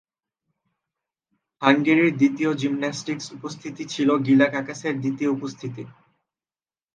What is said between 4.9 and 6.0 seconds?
দ্বিতীয় উপস্থিতি।